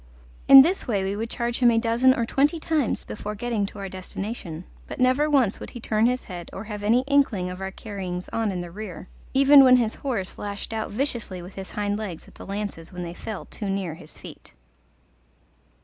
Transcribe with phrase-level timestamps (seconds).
[0.47, 3.77] In this way we would charge him a dozen or twenty times before getting to
[3.77, 7.61] our destination, but never once would he turn his head or have any inkling of
[7.61, 11.69] our carryings on in the rear, even when his horse lashed out viciously with his
[11.73, 14.53] hind legs at the lances when they fell too near his feet.